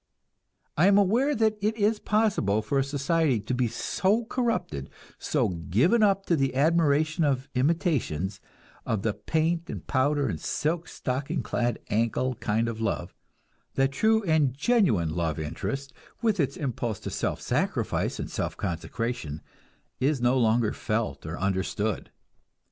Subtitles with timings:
[0.77, 4.89] I am aware that it is possible for a society to be so corrupted,
[5.19, 8.41] so given up to the admiration of imitations,
[8.83, 13.13] of the paint and powder and silk stocking clad ankle kind of love,
[13.75, 15.93] that true and genuine love interest,
[16.23, 19.39] with its impulse to self sacrifice and self consecration,
[19.99, 22.09] is no longer felt or understood.